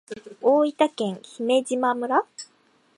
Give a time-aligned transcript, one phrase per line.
[0.41, 2.25] 大分県姫島村